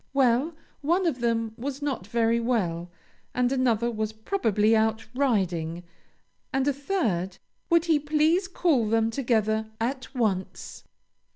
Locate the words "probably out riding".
4.13-5.83